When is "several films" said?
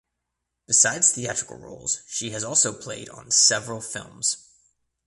3.29-4.49